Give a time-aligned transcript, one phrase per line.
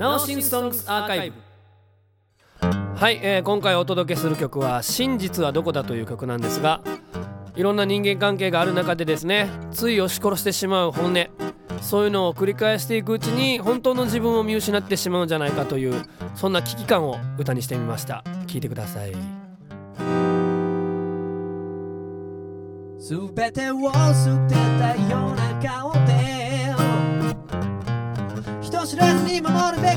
[0.00, 1.36] ナオシンソングスアーカイブ。
[2.96, 6.80] はい、えー今回お届けする曲は「真実はどこだ」という曲なんですが
[7.54, 11.26] いろんな人間関係がある中でですねつい押し殺してしまう本音
[11.82, 16.02] そういうのを繰り返していくうちに本当の自分を見失ってしまうんじゃないかという
[16.34, 18.24] そんな危機感を歌にしてみました。
[18.46, 19.12] 聴いてください。
[22.98, 26.20] すべてを捨てたような顔で
[28.70, 29.89] 人知らずに守るべ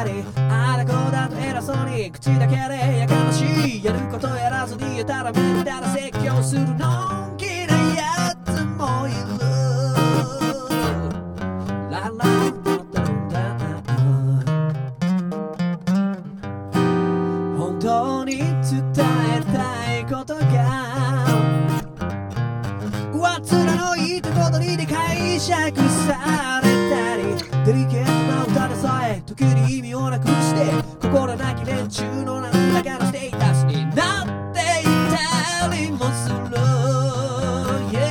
[0.00, 9.16] たりあらこだと偉そうに口だけでやかましいやることやらずにやたらめったら説教するのんきなやつもいる
[11.90, 13.82] ララダダ
[17.58, 18.48] 本当に伝
[18.96, 21.26] えたいことが
[23.12, 27.24] 上っ面のいいとこ取りで解釈されたり
[27.66, 28.19] デリケート
[29.30, 36.36] 時に意味をなくして心なき連中の何だかのステータスになっていたりもする、
[37.92, 38.10] yeah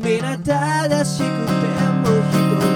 [0.00, 2.75] 皆正しくても一人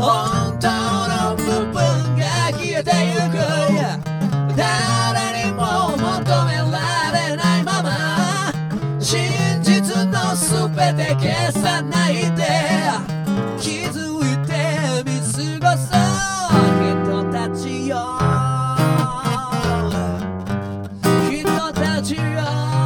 [0.00, 0.68] 本当
[1.08, 1.74] の部分
[2.16, 2.22] が
[2.52, 3.36] 消えてゆく
[4.56, 5.60] 誰にも
[5.96, 5.98] 求
[6.46, 8.52] められないまま
[9.00, 12.46] 真実のすべて消さないで。
[13.60, 14.52] 気づいて
[15.04, 15.18] 見
[15.60, 15.98] 過ごそう。
[16.84, 17.96] 人たちよ。
[21.28, 22.77] 人たちよ。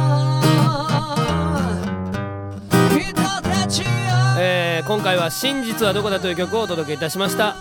[4.85, 7.55] 今回は「真実はどこだ」という曲をお届けいたしました。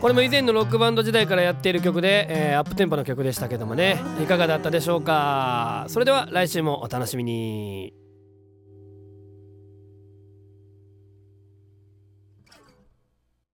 [0.00, 4.00] これも以前のロックバンド時代からやっている曲で、えーアップテンポの曲でしたけどもね。
[4.22, 5.86] いかがだったでしょうか。
[5.88, 8.03] それでは来週もお楽しみに。